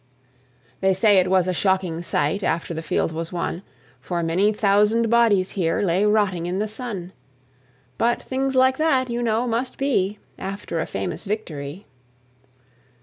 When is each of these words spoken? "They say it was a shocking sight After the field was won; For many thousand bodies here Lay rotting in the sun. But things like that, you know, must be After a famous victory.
"They 0.79 0.95
say 0.95 1.17
it 1.19 1.29
was 1.29 1.47
a 1.47 1.53
shocking 1.53 2.01
sight 2.01 2.41
After 2.41 2.73
the 2.73 2.81
field 2.81 3.11
was 3.11 3.31
won; 3.31 3.61
For 3.99 4.23
many 4.23 4.51
thousand 4.51 5.11
bodies 5.11 5.51
here 5.51 5.83
Lay 5.83 6.07
rotting 6.07 6.47
in 6.47 6.57
the 6.57 6.67
sun. 6.67 7.13
But 7.99 8.19
things 8.19 8.55
like 8.55 8.77
that, 8.77 9.11
you 9.11 9.21
know, 9.21 9.45
must 9.45 9.77
be 9.77 10.17
After 10.39 10.79
a 10.79 10.87
famous 10.87 11.25
victory. 11.25 11.85